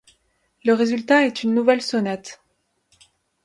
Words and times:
Le 0.65 0.73
résultat 0.73 1.27
est 1.27 1.43
une 1.43 1.53
nouvelle 1.53 1.83
sonate... 1.83 2.41